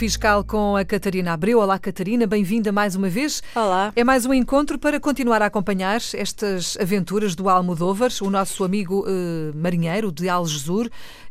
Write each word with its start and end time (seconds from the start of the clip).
Fiscal 0.00 0.42
com 0.42 0.76
a 0.76 0.82
Catarina 0.82 1.34
Abreu. 1.34 1.58
Olá, 1.58 1.78
Catarina, 1.78 2.26
bem-vinda 2.26 2.72
mais 2.72 2.96
uma 2.96 3.10
vez. 3.10 3.42
Olá. 3.54 3.92
É 3.94 4.02
mais 4.02 4.24
um 4.24 4.32
encontro 4.32 4.78
para 4.78 4.98
continuar 4.98 5.42
a 5.42 5.44
acompanhar 5.44 6.00
estas 6.14 6.74
aventuras 6.80 7.34
do 7.34 7.50
Almodóvar, 7.50 8.10
o 8.22 8.30
nosso 8.30 8.64
amigo 8.64 9.04
uh, 9.06 9.54
marinheiro 9.54 10.10
de 10.10 10.26
Algesur, 10.26 10.88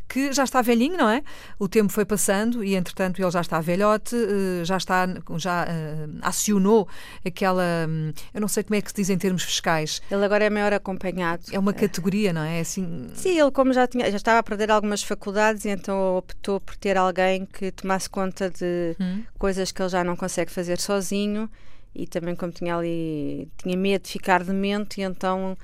que 0.10 0.34
já 0.34 0.44
está 0.44 0.62
velhinho, 0.62 0.98
não 0.98 1.08
é? 1.08 1.22
O 1.60 1.70
tempo 1.70 1.94
foi 1.94 2.04
passando 2.04 2.64
e, 2.64 2.76
entretanto, 2.76 3.22
ele 3.22 3.30
já 3.30 3.42
está 3.42 3.62
velhote, 3.62 4.16
eh, 4.16 4.66
já 4.66 4.76
está, 4.76 5.08
já 5.38 5.66
uh, 5.66 6.18
acionou 6.24 6.88
aquela, 7.24 7.64
hum, 7.88 8.12
eu 8.34 8.42
não 8.42 8.48
sei 8.48 8.64
como 8.64 8.76
é 8.76 8.82
que 8.82 8.90
se 8.90 8.96
diz 8.96 9.10
em 9.12 9.18
termos 9.18 9.44
fiscais. 9.44 10.02
Ele 10.10 10.26
agora 10.26 10.44
é 10.44 10.50
maior 10.50 10.74
acompanhado. 10.74 11.44
É 11.52 11.60
uma 11.60 11.74
categoria, 11.74 12.34
não 12.34 12.42
é? 12.42 12.60
Assim... 12.60 13.10
Sim, 13.14 13.40
ele 13.40 13.52
como 13.52 13.72
já 13.72 13.86
tinha, 13.86 14.10
já 14.10 14.18
estava 14.18 14.40
a 14.40 14.44
perder 14.44 14.72
algumas 14.72 15.04
faculdades 15.04 15.66
e 15.66 15.70
então 15.70 16.18
optou 16.18 16.60
por 16.60 16.76
ter 16.76 16.98
alguém 16.98 17.46
que 17.46 17.72
tomasse 17.72 18.10
conta 18.10 18.50
de 18.50 18.96
hum. 19.00 19.22
coisas 19.38 19.72
que 19.72 19.80
ele 19.80 19.90
já 19.90 20.04
não 20.04 20.16
consegue 20.16 20.52
fazer 20.52 20.80
sozinho 20.80 21.48
e 21.94 22.08
também 22.08 22.36
como 22.36 22.52
tinha 22.52 22.76
ali, 22.76 23.48
tinha 23.58 23.78
medo 23.78 24.04
de 24.04 24.10
ficar 24.10 24.44
demente 24.44 25.02
e 25.02 25.04
então 25.04 25.56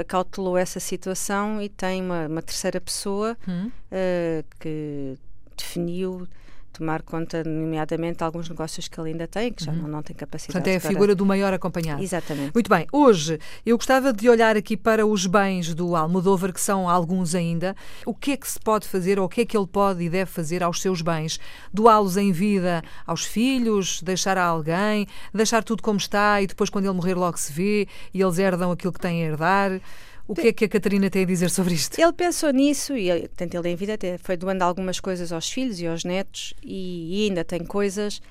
acautelou 0.00 0.56
essa 0.56 0.80
situação 0.80 1.62
e 1.62 1.68
tem 1.68 2.02
uma, 2.02 2.26
uma 2.26 2.42
terceira 2.42 2.80
pessoa 2.80 3.36
hum. 3.46 3.68
uh, 3.68 4.44
que 4.58 5.16
definiu 5.56 6.26
tomar 6.74 7.02
conta, 7.02 7.42
nomeadamente, 7.44 8.18
de 8.18 8.24
alguns 8.24 8.48
negócios 8.48 8.88
que 8.88 9.00
ele 9.00 9.10
ainda 9.10 9.26
tem, 9.26 9.52
que 9.52 9.64
já 9.64 9.72
uhum. 9.72 9.78
não, 9.78 9.88
não 9.88 10.02
tem 10.02 10.14
capacidade. 10.14 10.52
Portanto, 10.52 10.72
é 10.72 10.76
a 10.76 10.80
para... 10.80 10.90
figura 10.90 11.14
do 11.14 11.24
maior 11.24 11.54
acompanhado. 11.54 12.02
Exatamente. 12.02 12.52
Muito 12.52 12.68
bem. 12.68 12.86
Hoje, 12.92 13.38
eu 13.64 13.76
gostava 13.76 14.12
de 14.12 14.28
olhar 14.28 14.56
aqui 14.56 14.76
para 14.76 15.06
os 15.06 15.26
bens 15.26 15.74
do 15.74 15.94
Almodóvar, 15.96 16.52
que 16.52 16.60
são 16.60 16.88
alguns 16.88 17.34
ainda. 17.34 17.74
O 18.04 18.14
que 18.14 18.32
é 18.32 18.36
que 18.36 18.48
se 18.48 18.58
pode 18.58 18.86
fazer, 18.86 19.18
ou 19.18 19.26
o 19.26 19.28
que 19.28 19.42
é 19.42 19.44
que 19.44 19.56
ele 19.56 19.66
pode 19.66 20.02
e 20.02 20.10
deve 20.10 20.30
fazer 20.30 20.62
aos 20.62 20.80
seus 20.80 21.00
bens? 21.00 21.38
Doá-los 21.72 22.16
em 22.16 22.32
vida 22.32 22.82
aos 23.06 23.24
filhos, 23.24 24.02
deixar 24.02 24.36
a 24.36 24.44
alguém, 24.44 25.06
deixar 25.32 25.62
tudo 25.62 25.82
como 25.82 25.98
está 25.98 26.42
e 26.42 26.46
depois, 26.46 26.68
quando 26.70 26.86
ele 26.86 26.94
morrer, 26.94 27.14
logo 27.14 27.38
se 27.38 27.52
vê 27.52 27.88
e 28.12 28.20
eles 28.20 28.38
herdam 28.38 28.72
aquilo 28.72 28.92
que 28.92 29.00
têm 29.00 29.22
a 29.22 29.26
herdar? 29.26 29.80
O 30.26 30.34
que 30.34 30.48
é 30.48 30.52
que 30.52 30.64
a 30.64 30.68
Catarina 30.68 31.10
tem 31.10 31.22
a 31.22 31.26
dizer 31.26 31.50
sobre 31.50 31.74
isto? 31.74 31.98
Ele 32.00 32.12
pensou 32.12 32.50
nisso 32.50 32.96
e, 32.96 33.28
tanto 33.28 33.56
ele 33.56 33.68
em 33.68 33.76
vida 33.76 33.94
até 33.94 34.16
foi 34.16 34.36
doando 34.36 34.64
algumas 34.64 34.98
coisas 34.98 35.32
aos 35.32 35.50
filhos 35.50 35.80
e 35.80 35.86
aos 35.86 36.04
netos 36.04 36.54
e, 36.62 37.24
e 37.24 37.28
ainda 37.28 37.44
tem 37.44 37.62
coisas, 37.64 38.22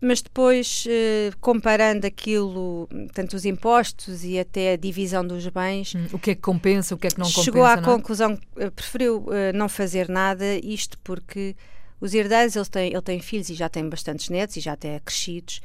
mas 0.00 0.22
depois, 0.22 0.84
eh, 0.88 1.32
comparando 1.40 2.06
aquilo, 2.06 2.88
tanto 3.12 3.34
os 3.34 3.44
impostos 3.44 4.22
e 4.22 4.38
até 4.38 4.74
a 4.74 4.76
divisão 4.76 5.26
dos 5.26 5.46
bens... 5.48 5.94
Hum, 5.94 6.06
o 6.12 6.18
que 6.18 6.32
é 6.32 6.34
que 6.34 6.40
compensa, 6.40 6.94
o 6.94 6.98
que 6.98 7.08
é 7.08 7.10
que 7.10 7.18
não 7.18 7.26
compensa, 7.26 7.42
Chegou 7.42 7.64
à 7.64 7.76
não 7.76 7.82
é? 7.82 7.86
conclusão 7.86 8.38
eh, 8.56 8.70
preferiu 8.70 9.26
eh, 9.32 9.52
não 9.52 9.68
fazer 9.68 10.08
nada, 10.08 10.44
isto 10.62 10.98
porque 11.02 11.56
os 12.00 12.14
herdeiros, 12.14 12.54
ele 12.54 12.66
tem, 12.66 12.92
ele 12.92 13.02
tem 13.02 13.18
filhos 13.18 13.48
e 13.50 13.54
já 13.54 13.68
tem 13.68 13.88
bastantes 13.88 14.28
netos 14.28 14.56
e 14.56 14.60
já 14.60 14.74
até 14.74 15.00
crescidos, 15.00 15.60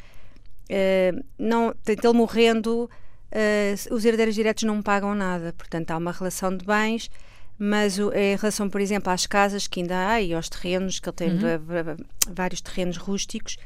não, 1.38 1.74
ele 1.88 2.14
morrendo 2.14 2.88
uh, 3.32 3.94
os 3.94 4.06
herdeiros 4.06 4.36
diretos 4.36 4.64
não 4.64 4.82
pagam 4.82 5.16
nada. 5.16 5.54
Portanto, 5.58 5.92
há 5.92 5.98
uma 5.98 6.12
relação 6.12 6.56
de 6.56 6.66
bens, 6.66 7.10
mas 7.58 8.00
o, 8.00 8.12
em 8.14 8.36
relação, 8.36 8.70
por 8.70 8.82
exemplo, 8.82 9.12
às 9.12 9.26
casas 9.26 9.68
que 9.68 9.82
ainda 9.82 10.10
há 10.10 10.22
e 10.22 10.34
aos 10.34 10.50
terrenos, 10.50 11.00
que 11.00 11.10
ele 11.10 11.16
tem 11.16 11.30
uhum. 11.30 11.98
vários 12.34 12.62
terrenos 12.62 12.98
rústicos, 12.98 13.58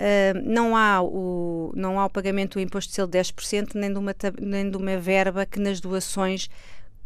uh, 0.00 0.40
não, 0.44 0.76
há 0.76 1.02
o, 1.02 1.72
não 1.74 1.98
há 1.98 2.06
o 2.06 2.10
pagamento 2.10 2.54
do 2.54 2.60
imposto 2.60 2.90
de 2.90 2.96
selo 2.96 3.08
de 3.08 3.18
10%, 3.18 3.74
nem 3.74 3.92
de, 3.92 3.98
uma, 3.98 4.14
nem 4.40 4.70
de 4.70 4.76
uma 4.76 4.96
verba 4.98 5.46
que 5.46 5.58
nas 5.58 5.80
doações 5.80 6.48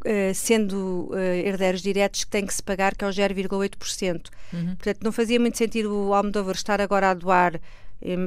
Uh, 0.05 0.35
sendo 0.35 1.11
uh, 1.13 1.17
herdeiros 1.17 1.81
diretos, 1.81 2.25
que 2.25 2.31
tem 2.33 2.45
que 2.45 2.53
se 2.53 2.61
pagar, 2.61 2.93
que 2.97 3.05
é 3.05 3.07
o 3.07 3.11
0,8%. 3.11 4.31
Uhum. 4.53 4.75
Portanto, 4.75 4.99
não 5.01 5.13
fazia 5.13 5.39
muito 5.39 5.57
sentido 5.57 5.95
o 5.95 6.13
Almodóvar 6.13 6.57
estar 6.57 6.81
agora 6.81 7.11
a 7.11 7.15
doar 7.15 7.61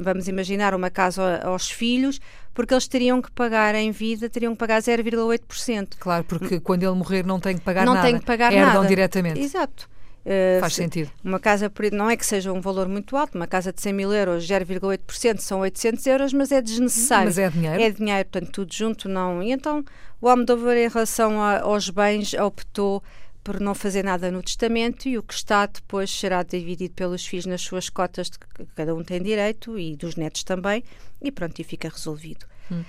vamos 0.02 0.28
imaginar 0.28 0.74
uma 0.74 0.90
casa 0.90 1.40
aos 1.42 1.70
filhos, 1.70 2.20
porque 2.54 2.72
eles 2.72 2.88
teriam 2.88 3.20
que 3.20 3.30
pagar 3.30 3.74
em 3.74 3.90
vida, 3.90 4.28
teriam 4.28 4.52
que 4.52 4.58
pagar 4.58 4.80
0,8%. 4.80 5.96
Claro, 5.98 6.24
porque 6.24 6.58
quando 6.60 6.82
ele 6.82 6.94
morrer 6.94 7.24
não 7.24 7.38
tem 7.38 7.56
que 7.56 7.62
pagar 7.62 7.84
não 7.84 7.94
nada. 7.94 8.06
Não 8.06 8.12
tem 8.12 8.20
que 8.20 8.26
pagar 8.26 8.52
Herdam 8.52 8.74
nada. 8.74 8.88
diretamente. 8.88 9.40
Exato. 9.40 9.88
Uh, 10.26 10.58
Faz 10.58 10.74
sentido. 10.74 11.08
Uma 11.22 11.38
casa, 11.38 11.70
não 11.92 12.10
é 12.10 12.16
que 12.16 12.26
seja 12.26 12.52
um 12.52 12.60
valor 12.60 12.88
muito 12.88 13.16
alto, 13.16 13.36
uma 13.36 13.46
casa 13.46 13.72
de 13.72 13.80
100 13.80 13.92
mil 13.92 14.12
euros, 14.12 14.44
0,8% 14.44 15.38
são 15.38 15.60
800 15.60 16.04
euros, 16.06 16.32
mas 16.32 16.50
é 16.50 16.60
desnecessário. 16.60 17.26
Mas 17.26 17.38
é 17.38 17.48
dinheiro. 17.48 17.80
É 17.80 17.90
dinheiro, 17.90 18.28
portanto, 18.28 18.50
tudo 18.50 18.74
junto 18.74 19.08
não. 19.08 19.40
E 19.40 19.52
então 19.52 19.84
o 20.20 20.28
Almodóvar, 20.28 20.76
em 20.76 20.88
relação 20.88 21.40
a, 21.40 21.60
aos 21.60 21.90
bens, 21.90 22.34
optou 22.34 23.02
por 23.46 23.60
não 23.60 23.76
fazer 23.76 24.02
nada 24.02 24.28
no 24.28 24.42
testamento 24.42 25.08
e 25.08 25.16
o 25.16 25.22
que 25.22 25.32
está 25.32 25.66
depois 25.66 26.10
será 26.10 26.42
dividido 26.42 26.92
pelos 26.94 27.24
filhos 27.24 27.46
nas 27.46 27.62
suas 27.62 27.88
cotas 27.88 28.28
de 28.28 28.40
que 28.40 28.46
cada 28.74 28.92
um 28.92 29.04
tem 29.04 29.22
direito 29.22 29.78
e 29.78 29.94
dos 29.94 30.16
netos 30.16 30.42
também 30.42 30.82
e 31.22 31.30
pronto, 31.30 31.56
e 31.60 31.62
fica 31.62 31.88
resolvido. 31.88 32.44
Hum. 32.72 32.82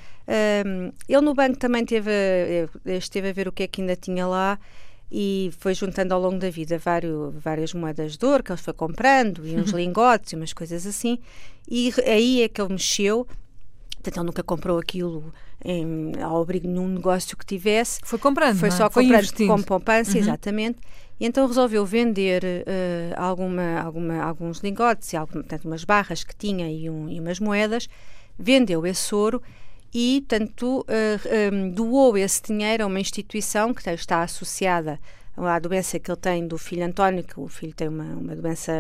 Um, 0.66 0.92
ele 1.08 1.22
no 1.22 1.36
banco 1.36 1.60
também 1.60 1.86
teve, 1.86 2.10
eh, 2.10 2.68
esteve 2.88 3.30
a 3.30 3.34
ver 3.34 3.48
o 3.48 3.52
que 3.52 3.64
é 3.64 3.68
que 3.68 3.82
ainda 3.82 3.96
tinha 3.96 4.26
lá 4.26 4.60
e 5.12 5.52
foi 5.60 5.76
juntando 5.76 6.16
ao 6.16 6.20
longo 6.20 6.40
da 6.40 6.50
vida 6.50 6.80
vários, 6.80 7.36
várias 7.36 7.72
moedas 7.76 8.18
de 8.18 8.26
ouro 8.26 8.44
que 8.44 8.52
ele 8.52 8.60
foi 8.60 8.74
comprando 8.74 9.46
e 9.46 9.56
uns 9.58 9.70
lingotes 9.78 10.34
e 10.34 10.36
umas 10.36 10.54
coisas 10.54 10.88
assim 10.88 11.20
e 11.70 11.94
aí 12.04 12.42
é 12.42 12.50
que 12.50 12.60
ele 12.60 12.74
mexeu 12.74 13.28
Portanto, 13.92 14.18
ele 14.18 14.26
nunca 14.26 14.44
comprou 14.44 14.80
aquilo 14.80 15.34
em, 15.64 16.12
ao 16.22 16.42
abrigo 16.42 16.68
num 16.68 16.88
negócio 16.88 17.36
que 17.38 17.46
tivesse. 17.46 18.00
Foi 18.04 18.20
comprando, 18.20 18.58
Foi 18.58 18.70
é? 18.70 18.72
só 18.72 18.90
Foi 18.90 19.04
comprando 19.04 19.48
com 19.48 19.62
poupança, 19.64 20.14
uhum. 20.14 20.20
exatamente. 20.20 20.80
E 21.20 21.26
então 21.26 21.48
resolveu 21.48 21.86
vender 21.86 22.44
uh, 22.44 23.14
alguma, 23.16 23.80
alguma, 23.80 24.22
alguns 24.22 24.60
lingotes, 24.60 25.14
algum, 25.16 25.34
portanto, 25.34 25.66
umas 25.66 25.84
barras 25.84 26.24
que 26.24 26.36
tinha 26.36 26.70
e, 26.70 26.90
um, 26.90 27.10
e 27.10 27.20
umas 27.20 27.40
moedas. 27.40 27.88
Vendeu 28.38 28.86
esse 28.86 29.14
ouro 29.16 29.42
e, 29.92 30.24
portanto, 30.28 30.82
uh, 30.82 30.86
eh, 31.26 31.50
um, 31.52 31.72
doou 31.72 32.16
esse 32.18 32.42
dinheiro 32.44 32.84
a 32.84 32.88
uma 32.88 33.00
instituição 33.00 33.74
que 33.74 33.82
está 33.90 34.22
associada 34.22 35.00
à 35.36 35.58
doença 35.58 36.00
que 36.00 36.12
ele 36.12 36.20
tem 36.20 36.48
do 36.48 36.58
filho 36.58 36.86
António, 36.86 37.24
que 37.24 37.40
o 37.40 37.48
filho 37.48 37.74
tem 37.74 37.88
uma, 37.88 38.04
uma 38.04 38.36
doença 38.36 38.72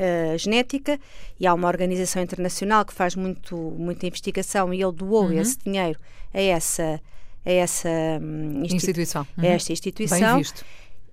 uh, 0.00 0.38
genética, 0.38 0.98
e 1.38 1.46
há 1.46 1.54
uma 1.54 1.68
organização 1.68 2.22
internacional 2.22 2.84
que 2.84 2.94
faz 2.94 3.14
muito, 3.14 3.56
muita 3.56 4.06
investigação 4.06 4.72
e 4.72 4.82
ele 4.82 4.92
doou 4.92 5.26
uhum. 5.26 5.40
esse 5.40 5.58
dinheiro 5.64 5.98
a 6.32 6.40
essa, 6.40 7.00
a 7.44 7.50
essa 7.50 7.88
um, 8.20 8.62
institu 8.62 8.76
instituição. 8.76 9.26
Uhum. 9.36 9.44
Esta 9.44 9.72
instituição. 9.72 10.34
Bem 10.34 10.38
visto. 10.38 10.64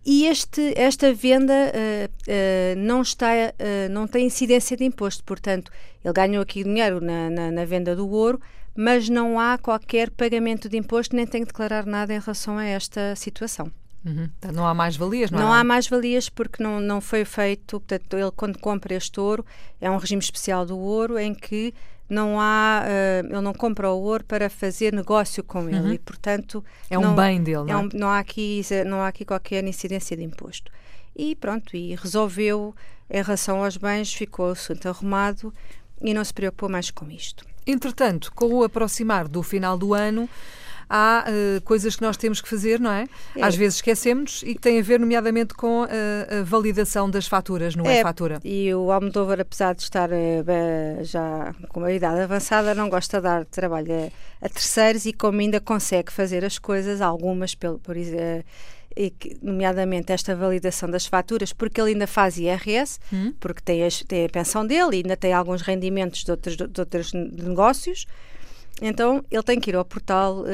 E 0.10 0.26
este, 0.26 0.74
esta 0.78 1.14
venda 1.14 1.54
uh, 1.54 2.08
uh, 2.08 2.80
não 2.80 3.02
está, 3.02 3.28
uh, 3.30 3.92
não 3.92 4.08
tem 4.08 4.26
incidência 4.26 4.78
de 4.78 4.86
imposto, 4.86 5.22
portanto, 5.26 5.70
ele 6.02 6.14
ganhou 6.14 6.42
aqui 6.42 6.64
dinheiro 6.64 7.02
na, 7.02 7.30
na, 7.30 7.52
na, 7.52 7.66
venda 7.66 7.94
do 7.94 8.10
ouro, 8.10 8.40
mas 8.74 9.10
não 9.10 9.38
há 9.38 9.58
qualquer 9.58 10.10
pagamento 10.10 10.70
de 10.70 10.78
imposto, 10.78 11.14
nem 11.14 11.28
tem 11.28 11.42
que 11.42 11.48
declarar 11.48 11.86
nada 11.86 12.14
em 12.14 12.20
relação 12.20 12.58
a 12.58 12.64
esta 12.64 13.18
situação. 13.18 13.70
Uhum. 14.06 14.30
Então, 14.38 14.52
não 14.52 14.66
há 14.66 14.74
mais-valias, 14.74 15.32
não, 15.32 15.40
não 15.40 15.56
é? 15.56 15.60
há 15.60 15.64
mais-valias 15.64 16.30
porque 16.30 16.64
não, 16.64 16.80
não 16.80 17.02
foi 17.02 17.26
feito. 17.26 17.80
Portanto, 17.80 18.18
ele, 18.18 18.32
quando 18.32 18.58
compra 18.60 18.94
este 18.94 19.20
ouro, 19.20 19.46
é 19.82 19.90
um 19.90 19.98
regime 19.98 20.22
especial 20.22 20.66
do 20.66 20.78
ouro 20.78 21.20
em 21.20 21.34
que 21.34 21.74
não 22.10 22.40
há, 22.40 22.84
uh, 22.86 23.26
ele 23.26 23.42
não 23.42 23.54
compra 23.54 23.92
o 23.92 24.02
ouro 24.02 24.24
para 24.24 24.50
fazer 24.50 24.94
negócio 24.94 25.44
com 25.44 25.68
ele 25.68 25.80
uhum. 25.80 25.94
e, 25.94 26.00
portanto. 26.00 26.64
É 26.90 26.98
um 26.98 27.02
não, 27.02 27.16
bem 27.16 27.44
dele, 27.44 27.64
não 27.64 27.68
é? 27.68 27.72
É 27.72 27.78
um, 27.78 27.90
não, 27.94 28.08
há 28.08 28.20
aqui, 28.20 28.62
não 28.86 29.02
há 29.02 29.10
aqui 29.10 29.26
qualquer 29.26 29.64
incidência 29.66 30.16
de 30.16 30.24
imposto. 30.24 30.72
E 31.16 31.36
pronto, 31.36 31.76
e 31.76 31.96
resolveu, 31.96 32.76
em 33.10 33.22
relação 33.22 33.64
aos 33.64 33.76
bens, 33.76 34.14
ficou 34.14 34.48
o 34.48 34.52
assunto 34.52 34.88
arrumado 34.88 35.54
e 36.02 36.14
não 36.14 36.24
se 36.24 36.34
preocupou 36.34 36.70
mais 36.70 36.92
com 36.92 37.10
isto. 37.10 37.46
Entretanto, 37.66 38.32
com 38.34 38.46
o 38.54 38.64
aproximar 38.64 39.28
do 39.28 39.44
final 39.44 39.78
do 39.78 39.94
ano, 39.94 40.30
há 40.90 41.26
uh, 41.28 41.62
coisas 41.62 41.96
que 41.96 42.02
nós 42.02 42.18
temos 42.18 42.42
que 42.42 42.48
fazer, 42.48 42.80
não 42.80 42.92
é? 42.92 43.08
é? 43.36 43.44
Às 43.44 43.56
vezes 43.56 43.76
esquecemos 43.76 44.44
e 44.44 44.56
que 44.56 44.62
tem 44.62 44.80
a 44.80 44.82
ver, 44.82 45.00
nomeadamente, 45.00 45.54
com 45.54 45.84
a, 45.84 46.40
a 46.40 46.44
validação 46.44 47.10
das 47.10 47.28
faturas 47.28 47.76
no 47.76 47.86
é, 47.88 48.00
e-fatura. 48.00 48.40
E 48.44 48.74
o 48.74 48.92
Almodóvar, 48.92 49.40
apesar 49.40 49.76
de 49.76 49.84
estar 49.84 50.10
uh, 50.10 51.04
já 51.04 51.54
com 51.70 51.82
uma 51.82 51.92
idade 51.92 52.22
avançada, 52.22 52.74
não 52.74 52.90
gosta 52.90 53.18
de 53.18 53.24
dar 53.24 53.46
trabalho 53.46 53.92
a, 54.42 54.46
a 54.46 54.50
terceiros 54.50 55.06
e 55.06 55.14
como 55.14 55.40
ainda 55.40 55.60
consegue 55.60 56.12
fazer 56.12 56.46
as 56.46 56.58
coisas, 56.58 57.02
algumas, 57.02 57.56
por, 57.56 57.80
por 57.80 57.96
uh, 57.96 58.44
nomeadamente 59.42 60.12
esta 60.12 60.36
validação 60.36 60.90
das 60.90 61.06
faturas, 61.06 61.54
porque 61.54 61.80
ele 61.80 61.92
ainda 61.92 62.08
faz 62.08 62.38
IRS, 62.38 63.00
hum. 63.14 63.34
porque 63.40 63.62
tem, 63.62 63.84
as, 63.84 64.02
tem 64.04 64.26
a 64.26 64.30
pensão 64.30 64.66
dele 64.66 64.94
e 64.94 64.98
ainda 64.98 65.16
tem 65.16 65.34
alguns 65.34 65.62
rendimentos 65.62 66.24
de 66.24 66.32
outros, 66.32 66.58
de 66.58 66.80
outros 66.80 67.14
negócios. 67.14 68.06
Então 68.82 69.24
ele 69.32 69.44
tem 69.44 69.60
que 69.60 69.72
ir 69.72 69.76
ao 69.76 69.84
portal 69.84 70.42
uh, 70.42 70.46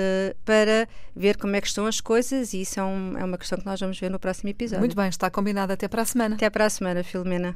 para 0.45 0.87
ver 1.15 1.37
como 1.37 1.55
é 1.55 1.61
que 1.61 1.67
estão 1.67 1.85
as 1.85 1.99
coisas 1.99 2.53
e 2.53 2.61
isso 2.61 2.79
é, 2.79 2.83
um, 2.83 3.17
é 3.17 3.23
uma 3.23 3.37
questão 3.37 3.57
que 3.57 3.65
nós 3.65 3.79
vamos 3.79 3.99
ver 3.99 4.09
no 4.09 4.19
próximo 4.19 4.49
episódio. 4.49 4.79
Muito 4.79 4.95
bem, 4.95 5.09
está 5.09 5.29
combinado 5.29 5.73
até 5.73 5.87
para 5.87 6.01
a 6.01 6.05
semana. 6.05 6.35
Até 6.35 6.49
para 6.49 6.65
a 6.65 6.69
semana, 6.69 7.03
Filomena. 7.03 7.55